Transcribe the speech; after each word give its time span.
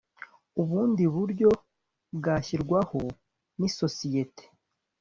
ubundi 0.61 1.03
buryo 1.13 1.49
bwashyirwaho 2.17 3.01
n’isosiyete 3.59 4.43